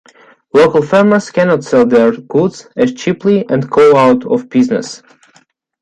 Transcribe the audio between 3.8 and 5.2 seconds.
out of business.